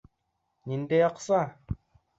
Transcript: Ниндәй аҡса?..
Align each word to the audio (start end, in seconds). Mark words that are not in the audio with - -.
Ниндәй 0.73 1.05
аҡса?.. 1.11 1.45